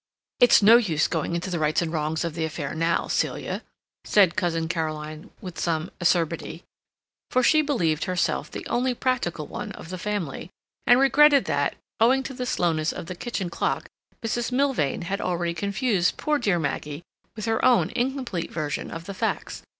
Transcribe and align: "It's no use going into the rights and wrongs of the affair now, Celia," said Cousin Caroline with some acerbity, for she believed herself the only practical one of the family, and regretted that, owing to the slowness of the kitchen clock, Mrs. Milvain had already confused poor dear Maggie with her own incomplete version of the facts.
"It's 0.39 0.63
no 0.63 0.77
use 0.77 1.07
going 1.07 1.35
into 1.35 1.51
the 1.51 1.59
rights 1.59 1.79
and 1.79 1.93
wrongs 1.93 2.23
of 2.25 2.33
the 2.33 2.43
affair 2.43 2.73
now, 2.73 3.07
Celia," 3.07 3.61
said 4.03 4.35
Cousin 4.35 4.67
Caroline 4.67 5.29
with 5.41 5.59
some 5.59 5.91
acerbity, 6.01 6.63
for 7.29 7.43
she 7.43 7.61
believed 7.61 8.05
herself 8.05 8.49
the 8.49 8.65
only 8.65 8.95
practical 8.95 9.45
one 9.45 9.71
of 9.73 9.89
the 9.89 9.99
family, 9.99 10.49
and 10.87 10.99
regretted 10.99 11.45
that, 11.45 11.75
owing 11.99 12.23
to 12.23 12.33
the 12.33 12.47
slowness 12.47 12.91
of 12.91 13.05
the 13.05 13.13
kitchen 13.13 13.51
clock, 13.51 13.89
Mrs. 14.23 14.51
Milvain 14.51 15.03
had 15.03 15.21
already 15.21 15.53
confused 15.53 16.17
poor 16.17 16.39
dear 16.39 16.57
Maggie 16.57 17.03
with 17.35 17.45
her 17.45 17.63
own 17.63 17.91
incomplete 17.91 18.51
version 18.51 18.89
of 18.89 19.05
the 19.05 19.13
facts. 19.13 19.61